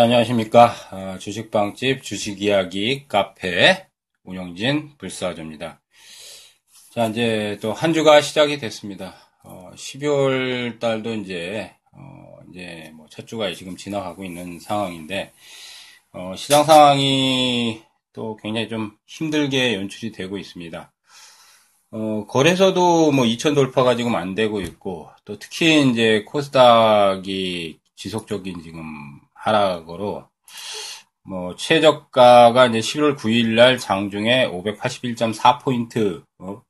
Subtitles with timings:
[0.00, 0.72] 네, 안녕하십니까.
[0.92, 3.86] 어, 주식방집 주식이야기 카페
[4.24, 5.82] 운영진 불사조입니다.
[6.94, 9.14] 자, 이제 또 한 주가 시작이 됐습니다.
[9.44, 15.34] 어, 12월 달도 이제, 어, 이제 뭐 첫 주가 지금 지나가고 있는 상황인데,
[16.14, 17.82] 어, 시장 상황이
[18.14, 20.90] 또 굉장히 좀 힘들게 연출이 되고 있습니다.
[21.90, 29.20] 어, 거래소도 뭐 2천 돌파가 지금 안 되고 있고, 또 특히 이제 코스닥이 지속적인 지금
[29.40, 30.28] 하락으로
[31.22, 36.62] 뭐 최저가가 이제 11월 9일 날 장중에 581.4포인트 어?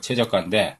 [0.00, 0.78] 최저가인데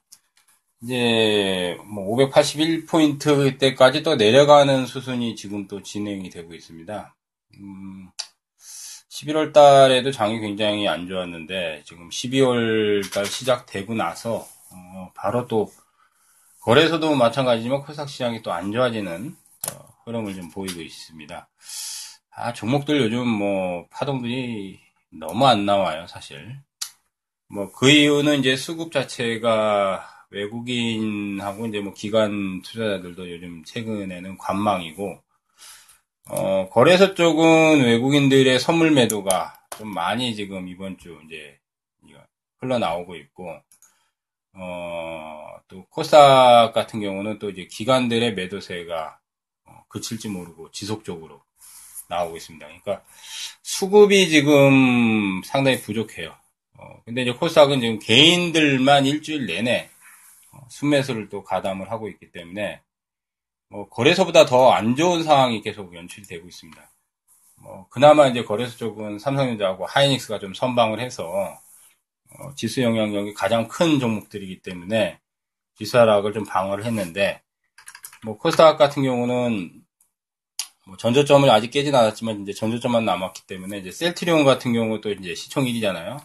[0.82, 7.14] 이제 뭐 581포인트 때까지 또 내려가는 수순이 지금 또 진행이 되고 있습니다.
[7.60, 8.10] 음,
[9.10, 15.70] 11월 달에도 장이 굉장히 안 좋았는데 지금 12월 달 시작되고 나서 어, 바로 또
[16.62, 19.36] 거래소도 마찬가지지만 코스닥 시장이 또 안 좋아지는
[20.04, 21.48] 흐름을 좀 보이고 있습니다.
[22.34, 26.58] 아, 종목들 요즘 뭐 파동들이 너무 안 나와요, 사실.
[27.48, 35.22] 뭐 그 이유는 이제 수급 자체가 외국인하고 이제 뭐 기관 투자자들도 요즘 최근에는 관망이고
[36.30, 41.58] 어, 거래소 쪽은 외국인들의 선물 매도가 좀 많이 지금 이번 주 이제
[42.60, 43.54] 흘러나오고 있고
[44.54, 49.18] 어, 또 코스닥 같은 경우는 또 이제 기관들의 매도세가
[49.88, 51.42] 그칠지 모르고 지속적으로
[52.08, 52.66] 나오고 있습니다.
[52.66, 53.02] 그러니까
[53.62, 56.34] 수급이 지금 상당히 부족해요.
[56.78, 59.90] 어, 근데 이제 코스닥은 지금 개인들만 일주일 내내
[60.52, 62.80] 어, 순매수를 또 가담을 하고 있기 때문에
[63.68, 66.90] 뭐 거래소보다 더 안 좋은 상황이 계속 연출이 되고 있습니다.
[67.56, 71.56] 뭐 그나마 이제 거래소 쪽은 삼성전자하고 하이닉스가 좀 선방을 해서
[72.38, 75.20] 어, 지수 영향력이 가장 큰 종목들이기 때문에
[75.76, 77.42] 지수 하락을 좀 방어를 했는데
[78.24, 79.82] 뭐 코스닥 같은 경우는
[80.86, 85.64] 뭐 전저점을 아직 깨진 않았지만 이제 전저점만 남았기 때문에 이제 셀트리온 같은 경우도 이제 시총
[85.64, 86.24] 1위잖아요.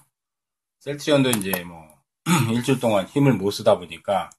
[0.79, 1.87] 셀트리온도 이제 뭐
[2.53, 4.29] 일주일 동안 힘을 못 쓰다 보니까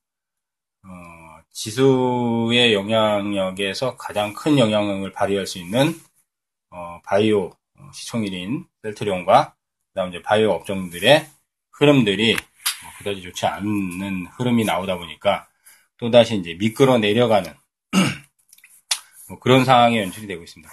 [0.85, 6.01] 어, 지수의 영향력에서 가장 큰 영향을 발휘할 수 있는
[6.71, 9.57] 어, 바이오 어, 시총 1위인 셀트리온과
[9.89, 11.27] 그다음 이제 바이오 업종들의
[11.73, 15.49] 흐름들이 뭐 그다지 좋지 않는 흐름이 나오다 보니까
[15.99, 17.53] 또다시 이제 미끄러 내려가는
[19.29, 20.73] 뭐 그런 상황이 연출이 되고 있습니다.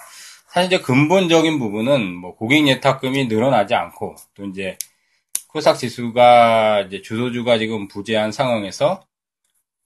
[0.49, 4.77] 사실 이제 근본적인 부분은 뭐 고객 예탁금이 늘어나지 않고 또 이제
[5.47, 9.05] 코스닥 지수가 이제 주도주가 지금 부재한 상황에서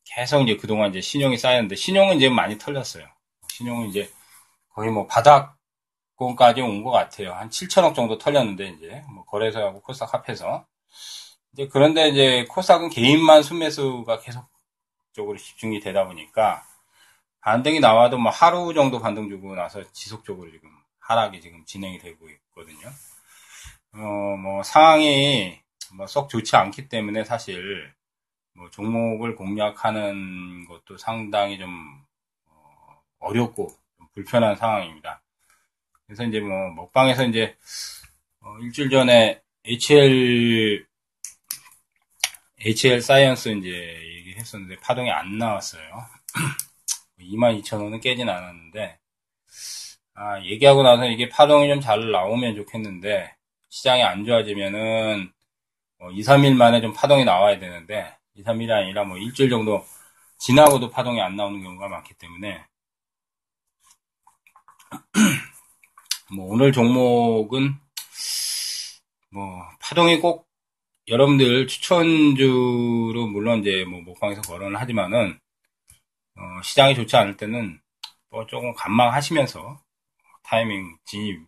[0.05, 3.06] 계속 이제 그동안 이제 신용이 쌓였는데 신용은 이제 많이 털렸어요.
[3.50, 4.09] 신용은 이제
[4.69, 7.33] 거의 뭐 바닥권까지 온 것 같아요.
[7.33, 10.66] 한 7천억 정도 털렸는데 이제 뭐 거래소하고 코스닥 합해서
[11.53, 14.45] 이제 그런데 이제 코스닥은 개인만 순매수가 계속
[15.14, 16.64] 적으로 집중이 되다 보니까
[17.42, 22.90] 반등이 나와도 뭐 하루 정도 반등 주고 나서 지속적으로 지금 하락이 지금 진행이 되고 있거든요.
[23.94, 25.59] 어, 뭐 상황이
[25.94, 27.94] 뭐 썩 좋지 않기 때문에 사실
[28.53, 31.69] 뭐 종목을 공략하는 것도 상당히 좀
[33.19, 35.22] 어, 렵고 좀 불편한 상황입니다.
[36.06, 37.56] 그래서 이제 뭐 먹방에서 이제
[38.42, 40.86] 어, 일주일 전에 HL
[42.59, 45.83] HL 사이언스 이제 했었는데 파동이 안 나왔어요.
[47.19, 49.00] 22,000원은 깨진 않았는데,
[50.16, 53.35] 아, 얘기하고 나서 이게 파동이 좀 잘 나오면 좋겠는데,
[53.69, 55.31] 시장이 안 좋아지면은,
[56.00, 59.85] 뭐 2, 3일 만에 좀 파동이 나와야 되는데, 2, 3일이 아니라 뭐 일주일 정도
[60.39, 62.66] 지나고도 파동이 안 나오는 경우가 많기 때문에,
[66.35, 67.75] 뭐 오늘 종목은,
[69.31, 70.49] 뭐, 파동이 꼭
[71.09, 75.40] 여러분들 추천주로 물론 이제 뭐 목방에서 거론을 하지만은
[76.36, 77.81] 어, 시장이 좋지 않을 때는
[78.30, 79.81] 뭐 조금 관망하시면서
[80.44, 81.48] 타이밍 진입을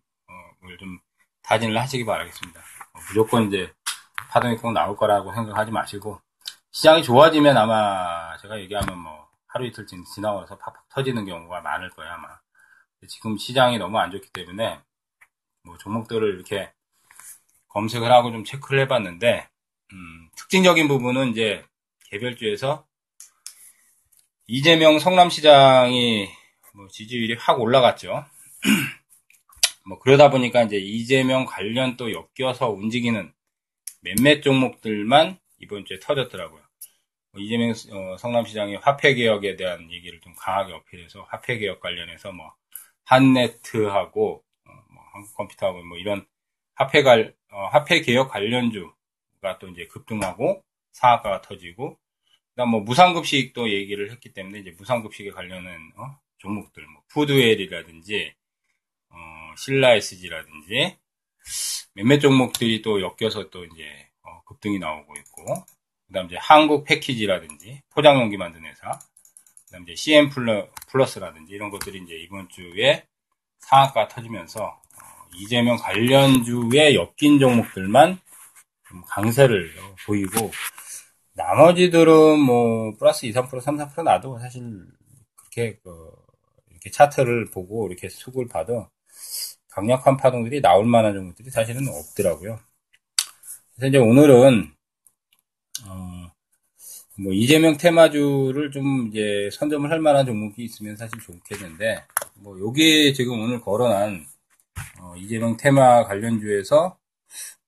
[0.80, 1.00] 좀
[1.44, 2.60] 다진을 하시기 바라겠습니다.
[2.60, 3.72] 어, 무조건 이제
[4.32, 6.20] 파동이 꼭 나올 거라고 생각하지 마시고
[6.72, 12.30] 시장이 좋아지면 아마 제가 얘기하면 뭐 하루 이틀 지나가서 팍팍 터지는 경우가 많을 거예요 아마.
[13.08, 14.82] 지금 시장이 너무 안 좋기 때문에
[15.64, 16.72] 뭐 종목들을 이렇게
[17.70, 19.52] 검색을 하고 좀 체크를 해봤는데
[19.94, 21.64] 음, 특징적인 부분은 이제
[22.10, 22.86] 개별주에서
[24.48, 26.30] 이재명 성남시장이
[26.74, 28.26] 뭐 지지율이 확 올라갔죠.
[29.88, 33.34] 뭐 그러다 보니까 이제 이재명 관련 또 엮여서 움직이는
[34.02, 36.62] 몇몇 종목들만 이번 주에 터졌더라고요.
[37.32, 42.54] 뭐 이재명 어, 성남시장이 화폐 개혁에 대한 얘기를 좀 강하게 어필해서 화폐 개혁 관련해서 뭐
[43.06, 46.26] 한네트하고 어, 뭐 한국컴퓨터하고 뭐 이런
[46.76, 48.92] 화폐 갈 어, 화폐 개혁 관련주
[49.42, 51.98] 가또 이제 급등하고 상한가가 터지고
[52.52, 56.18] 그다음 뭐 무상급식도 얘기를 했기 때문에 이제 무상급식에 관련된 어?
[56.38, 58.34] 종목들, 뭐 푸드웰이라든지
[59.10, 59.16] 어,
[59.58, 60.98] 신라 SG라든지
[61.94, 65.66] 몇몇 종목들이 또 엮여서 또 이제 어, 급등이 나오고 있고
[66.08, 69.00] 그다음 이제 한국 패키지라든지 포장용기 만드는 회사
[69.66, 70.30] 그다음 이제 CM
[70.88, 73.06] 플러스라든지 이런 것들이 이제 이번 주에
[73.60, 78.20] 상한가 터지면서 어, 이재명 관련주에 엮인 종목들만
[78.92, 79.72] 좀 강세를
[80.06, 80.52] 보이고
[81.34, 84.86] 나머지들은 뭐 플러스 2, 3%, 3, 4% 나도 사실
[85.36, 86.12] 그렇게 그
[86.70, 88.90] 이렇게 차트를 보고 이렇게 수급을 봐도
[89.70, 92.60] 강력한 파동들이 나올 만한 종목들이 사실은 없더라고요.
[93.76, 94.74] 그래서 이제 오늘은
[95.88, 96.32] 어,
[97.18, 102.04] 뭐 이재명 테마주를 좀 이제 선점을 할 만한 종목이 있으면 사실 좋겠는데
[102.36, 104.26] 뭐 요게 지금 오늘 거론한
[105.00, 106.98] 어, 이재명 테마 관련주에서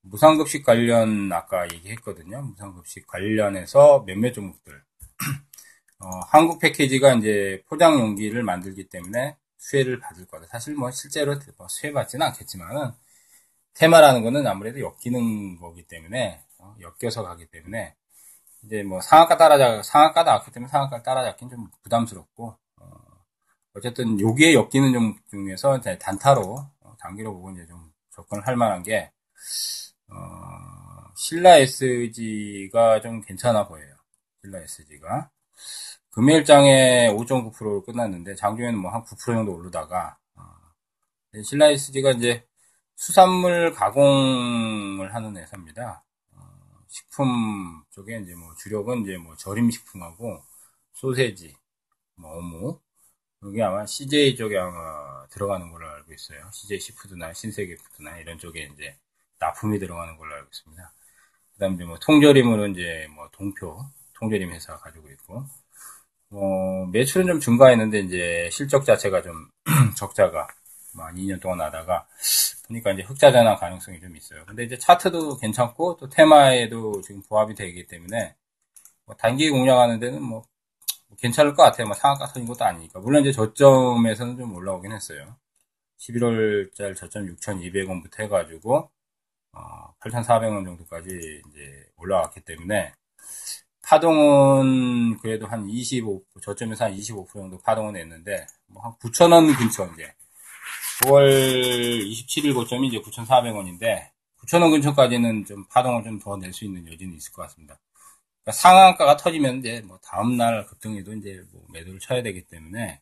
[0.03, 2.41] 무상급식 관련 아까 얘기했거든요.
[2.41, 4.83] 무상급식 관련해서 몇몇 종목들
[6.00, 10.47] 어, 한국 패키지가 이제 포장 용기를 만들기 때문에 수혜를 받을 거다.
[10.47, 12.91] 사실 뭐 실제로 뭐 수혜 받지는 않겠지만은
[13.75, 17.95] 테마라는 거는 아무래도 엮이는 거기 때문에 어, 엮여서 가기 때문에
[18.63, 24.94] 이제 뭐 상한가 따라잡 상한가 나왔기 때문에 상한가 따라잡기는 좀 부담스럽고 어, 쨌든 여기에 엮이는
[24.94, 29.11] 종 중에서 단타로 어, 단기로 보고 이제 좀 접근을 할 만한 게
[30.13, 33.95] 어, 신라 SG가 좀 괜찮아 보여요.
[34.42, 35.30] 신라 SG가
[36.12, 40.44] 금일장에 5.9%로 끝났는데 장중에는 뭐 한 9% 정도 오르다가 어,
[41.44, 42.45] 신라 SG가 이제
[42.95, 46.04] 수산물 가공을 하는 회사입니다.
[46.33, 46.39] 어,
[46.88, 50.44] 식품 쪽에 이제 뭐 주력은 이제 뭐 절임 식품하고
[50.94, 51.56] 소세지,
[52.15, 52.83] 뭐 어묵
[53.44, 56.50] 여기 아마 CJ 쪽에 아마 들어가는 걸로 알고 있어요.
[56.54, 58.98] CJ 시푸드나 신세계 푸드나 이런 쪽에 이제
[59.43, 60.93] 납품이 들어가는 걸로 알고 있습니다.
[61.53, 63.77] 그 다음에 뭐 통조림으로 이제 뭐 동표
[64.15, 65.43] 통조림 회사 가지고 있고
[66.31, 69.49] 어, 매출은 좀 증가했는데 이제 실적 자체가 좀
[69.95, 70.47] 적자가
[70.97, 72.07] 한 2년 동안 하다가
[72.67, 74.45] 보니까 이제 흑자 전환 가능성이 좀 있어요.
[74.45, 78.35] 근데 이제 차트도 괜찮고 또 테마에도 지금 부합이 되기 때문에
[79.05, 80.43] 뭐 단기 공략하는 데는 뭐,
[81.07, 81.87] 뭐 괜찮을 것 같아요.
[81.87, 82.99] 뭐 상한가 터진 것도 아니니까.
[82.99, 85.35] 물론 이제 저점에서는 좀 올라오긴 했어요.
[85.99, 88.89] 11월달 저점 6,200원부터 해가지고
[89.53, 91.09] 어, 8,400원 정도까지
[91.50, 92.94] 이제 올라왔기 때문에
[93.81, 100.13] 파동은 그래도 한 25, 저점에서 한 25% 정도 파동은 냈는데, 뭐 한 9,000원 근처 이제.
[101.03, 104.09] 9월 27일 고점이 이제 9,400원인데,
[104.41, 107.77] 9,000원 근처까지는 좀 파동을 좀 더 낼 수 있는 여지는 있을 것 같습니다.
[108.44, 113.01] 그러니까 상한가가 터지면 이제 뭐 다음날 급등에도 이제 뭐 매도를 쳐야 되기 때문에,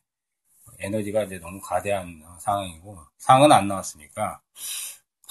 [0.80, 4.40] 에너지가 이제 너무 가대한 상황이고, 상은 안 나왔으니까,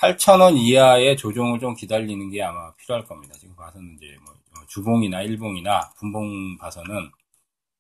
[0.02, 3.36] 8,000원 이하의 조정을 좀 기다리는 게 아마 필요할 겁니다.
[3.40, 4.34] 지금 봐서는 이제 뭐
[4.68, 6.96] 주봉이나 일봉이나 분봉 봐서는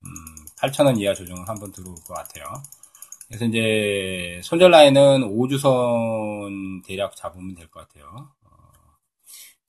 [0.03, 0.09] 음,
[0.57, 2.45] 8,000원 이하 조정을 한번 들어올 것 같아요.
[3.27, 8.29] 그래서 이제 손절 라인은 5주선 대략 잡으면 될 것 같아요.
[8.43, 8.49] 어,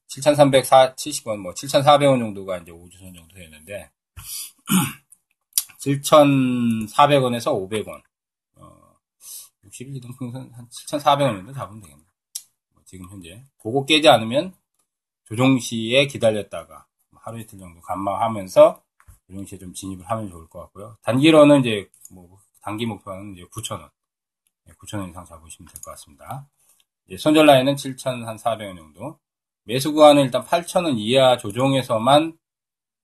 [0.09, 3.91] 7,370원, 뭐 7,400원 정도가 이제 5주선 정도 되는데
[5.81, 8.03] 7,400원에서 500원,
[8.57, 8.97] 어,
[9.65, 12.03] 60일 이동평선 한 7,400원 정도 잡으면 되겠네.
[12.03, 12.12] 뭐
[12.93, 14.55] 지금 현재 그거 깨지 않으면
[15.25, 18.83] 조정 시에 기다렸다가 하루 이틀 정도 감망하면서
[19.29, 20.99] 조정시에 좀 진입을 하면 좋을 것 같고요.
[21.03, 23.91] 단기로는 이제 뭐 단기 목표는 이제 9,000원,
[24.77, 26.47] 9,000원 이상 잡으시면 될 것 같습니다.
[27.07, 29.19] 이제 손절 라인은 7,400원 정도.
[29.65, 32.37] 매수 구간은 일단 8,000원 이하 조정에서만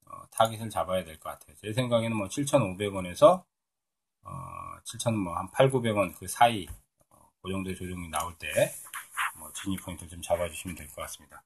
[0.07, 1.57] 어, 타깃을 잡아야 될 것 같아요.
[1.57, 3.43] 제 생각에는 뭐 7,500원에서
[4.25, 4.31] 어,
[4.85, 6.67] 7,000원 뭐한 8, 900원 그 사이
[7.11, 8.67] 어, 그 조정이 나올 때뭐
[9.63, 11.43] 진입 포인트 좀 잡아주시면 될 것 같습니다.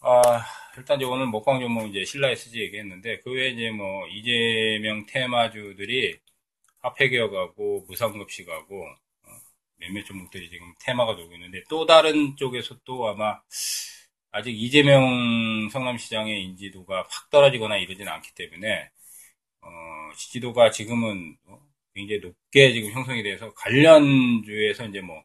[0.00, 0.44] 아,
[0.76, 6.18] 일단 이제 오늘 목광 종목 이제 신라 SG 얘기했는데, 그 외에 이제 뭐, 이재명 테마주들이
[6.80, 9.30] 화폐기업하고 무상급식하고, 어,
[9.76, 13.40] 몇몇 종목들이 지금 테마가 돌고 있는데, 또 다른 쪽에서 또 아마,
[14.32, 18.90] 아직 이재명 성남시장의 인지도가 확 떨어지거나 이러지는 않기 때문에,
[19.62, 19.68] 어,
[20.16, 21.60] 지지도가 지금은 어,
[21.94, 25.22] 굉장히 높게 지금 형성이 돼서 관련주에서 이제 뭐,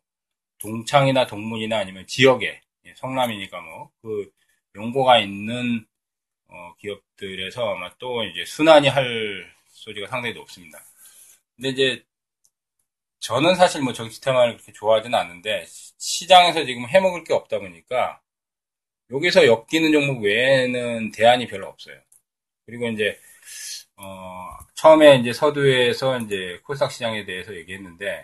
[0.59, 4.31] 동창이나 동문이나 아니면 지역에, 예, 성남이니까 뭐, 그,
[4.75, 5.85] 용고가 있는
[6.47, 10.79] 어, 기업들에서 아마 또 이제 순환이 할 소지가 상당히 높습니다.
[11.55, 12.05] 근데 이제
[13.19, 15.65] 저는 사실 뭐 정치 테마를 그렇게 좋아하지는 않는데
[15.97, 18.21] 시장에서 지금 해먹을 게 없다 보니까
[19.12, 22.00] 여기서 엮이는 종목 외에는 대안이 별로 없어요.
[22.65, 23.19] 그리고 이제
[23.97, 28.24] 어, 처음에 이제 서두에서 이제 코스닥 시장에 대해서 얘기했는데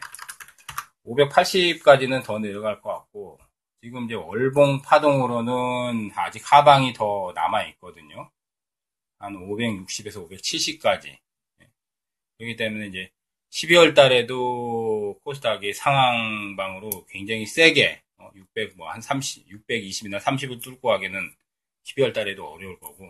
[1.06, 3.40] 580까지는 더 내려갈 것 같고
[3.82, 8.30] 지금 이제 월봉 파동으로는 아직 하방이 더 남아 있거든요.
[9.20, 11.18] 한 560에서 570까지.
[12.38, 13.12] 그렇기 때문에 이제
[13.52, 18.02] 12월 달에도 코스닥이 상황방으로 굉장히 세게
[18.36, 21.34] 600 뭐 한 30, 620이나 30을 뚫고 가기는
[21.84, 23.10] 12월 달에도 어려울 거고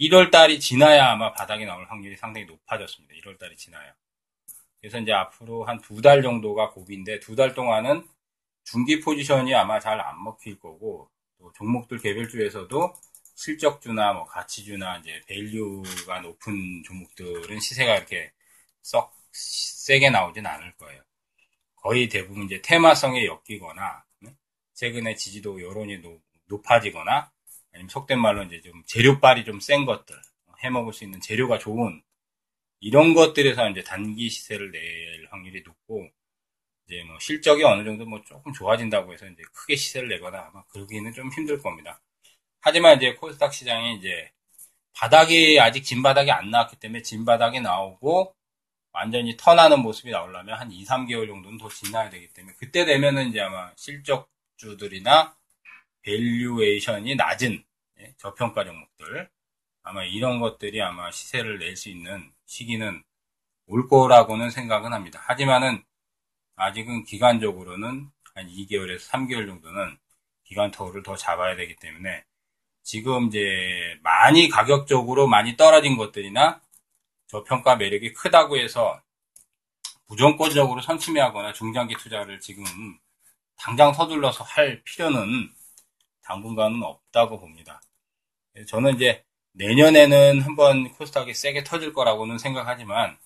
[0.00, 3.14] 1월 달이 지나야 아마 바닥이 나올 확률이 상당히 높아졌습니다.
[3.14, 3.94] 1월 달이 지나야.
[4.82, 8.06] 그래서 이제 앞으로 한 두 달 정도가 고비인데 두 달 동안은
[8.64, 12.94] 중기 포지션이 아마 잘 안 먹힐 거고 또 종목들 개별주에서도
[13.36, 18.32] 실적주나 뭐 가치주나 이제 밸류가 높은 종목들은 시세가 이렇게
[18.82, 21.02] 썩 세게 나오진 않을 거예요.
[21.76, 24.04] 거의 대부분 이제 테마성에 엮이거나
[24.74, 26.02] 최근에 지지도 여론이
[26.46, 27.30] 높아지거나
[27.72, 30.16] 아니면 속된 말로 이제 좀 재료빨이 좀 센 것들
[30.62, 32.02] 해먹을 수 있는 재료가 좋은
[32.82, 36.10] 이런 것들에서 이제 단기 시세를 낼 확률이 높고
[36.84, 41.12] 이제 뭐 실적이 어느 정도 뭐 조금 좋아진다고 해서 이제 크게 시세를 내거나 아마 그러기는
[41.12, 42.00] 좀 힘들 겁니다.
[42.60, 44.32] 하지만 이제 코스닥 시장이 이제
[44.94, 48.34] 바닥이 아직 진 바닥이 안 나왔기 때문에 진 바닥이 나오고
[48.92, 53.40] 완전히 턴하는 모습이 나오려면 한 2, 3개월 정도는 더 지나야 되기 때문에 그때 되면은 이제
[53.40, 55.36] 아마 실적주들이나
[56.02, 57.64] 밸류에이션이 낮은
[58.00, 59.30] 예, 저평가 종목들
[59.82, 63.02] 아마 이런 것들이 아마 시세를 낼 수 있는 시기는
[63.66, 65.20] 올 거라고는 생각은 합니다.
[65.26, 65.82] 하지만은
[66.56, 69.98] 아직은 기간적으로는 한 2개월에서 3개월 정도는
[70.44, 72.24] 기간 터울을 더 잡아야 되기 때문에
[72.82, 76.60] 지금 이제 많이 가격적으로 많이 떨어진 것들이나
[77.28, 79.00] 저평가 매력이 크다고 해서
[80.08, 82.64] 무조건적으로 선취매하거나 중장기 투자를 지금
[83.56, 85.50] 당장 서둘러서 할 필요는
[86.22, 87.80] 당분간은 없다고 봅니다.
[88.68, 93.16] 저는 이제 내년에는 한번 코스닥이 세게 터질 거라고는 생각하지만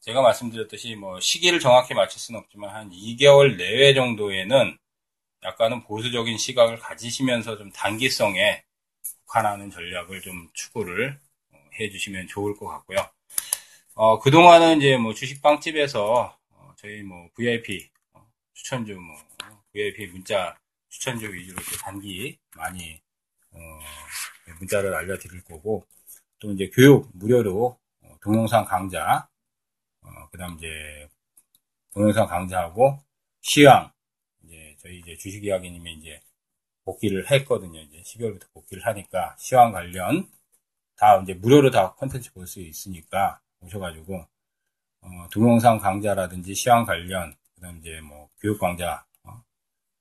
[0.00, 4.78] 제가 말씀드렸듯이 뭐 시기를 정확히 맞출 수는 없지만 한 2개월 내외 정도에는
[5.44, 8.62] 약간은 보수적인 시각을 가지시면서 좀 단기성에
[9.26, 11.18] 국한하는 전략을 좀 추구를
[11.78, 12.98] 해주시면 좋을 것 같고요.
[13.94, 19.16] 어, 그동안은 이제 뭐 주식 빵집에서 어, 저희 뭐 VIP 어, 추천주 뭐
[19.72, 20.56] VIP 문자
[20.88, 23.00] 추천주 위주로 단기 많이
[23.50, 23.58] 어,
[24.58, 25.86] 문자를 알려드릴 거고
[26.38, 29.28] 또 이제 교육 무료로 어, 동영상 강좌
[30.02, 31.08] 어, 그다음 이제
[31.92, 32.98] 동영상 강좌하고
[33.40, 33.92] 시황
[34.44, 36.20] 이제 저희 이제 주식 이야기님이 이제
[36.84, 37.80] 복귀를 했거든요.
[37.80, 40.30] 이제 12월부터 복귀를 하니까 시황 관련
[40.96, 44.26] 다 이제 무료로 다 컨텐츠 볼 수 있으니까 오셔가지고
[45.00, 49.42] 어, 동영상 강좌라든지 시황 관련 그다음 이제 뭐 교육 강좌 어,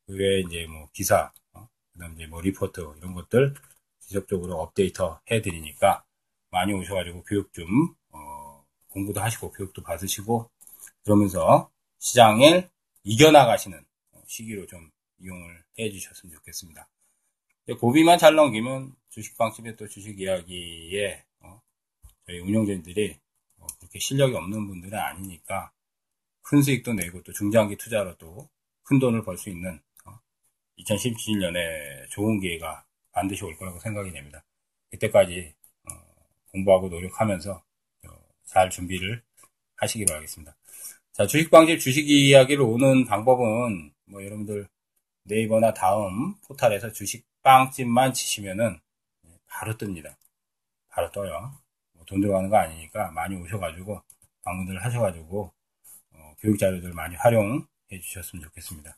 [0.05, 3.53] 그 외에 이제 뭐 기사 어, 그다음 이제 뭐 리포트 이런 것들
[4.07, 6.03] 지속적으로 업데이트 해드리니까
[6.49, 7.67] 많이 오셔가지고 교육 좀
[8.09, 10.49] 어, 공부도 하시고 교육도 받으시고
[11.03, 12.69] 그러면서 시장을
[13.03, 13.85] 이겨나가시는
[14.25, 16.87] 시기로 좀 이용을 해 주셨으면 좋겠습니다.
[17.79, 21.61] 고비만 잘 넘기면 주식방집의 또 주식 이야기에 어,
[22.25, 23.19] 저희 운영진들이
[23.57, 25.71] 어, 그렇게 실력이 없는 분들은 아니니까
[26.43, 30.17] 큰 수익도 내고 또 중장기 투자로 또큰 돈을 벌 수 있는 어,
[30.79, 32.86] 2017년에 좋은 기회가
[33.17, 34.43] 반드시 올 거라고 생각이 됩니다.
[34.91, 35.55] 그때까지
[35.89, 35.93] 어,
[36.51, 38.09] 공부하고 노력하면서 어,
[38.45, 39.23] 잘 준비를
[39.77, 40.55] 하시기 바라겠습니다.
[41.13, 44.67] 자, 주식방집 주식 이야기를 오는 방법은 뭐 여러분들
[45.23, 48.79] 네이버나 다음 포탈에서 주식빵집만 치시면은
[49.47, 50.15] 바로 뜹니다.
[50.89, 51.57] 바로 떠요.
[51.93, 53.99] 뭐돈 들어가는 거 아니니까 많이 오셔가지고
[54.43, 55.51] 방문을 하셔가지고
[56.11, 58.95] 어, 교육 자료들 많이 활용해 주셨으면 좋겠습니다.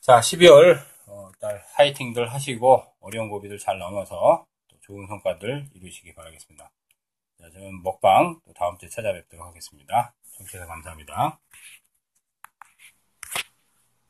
[0.00, 6.70] 자, 12월 어, 달 화이팅들 하시고 어려운 고비들 잘 넘어서 또 좋은 성과들 이루시기 바라겠습니다.
[7.38, 10.14] 자, 저는 먹방 또 다음 주에 찾아뵙도록 하겠습니다.
[10.36, 11.38] 청취해서 감사합니다.